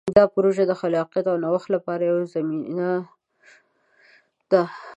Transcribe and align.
دا 0.17 0.23
پروژه 0.35 0.63
د 0.67 0.73
خلاقیت 0.81 1.25
او 1.31 1.37
نوښت 1.43 1.67
لپاره 1.75 2.03
یوه 2.09 2.23
زمینه 2.35 2.89
ده. 4.51 4.63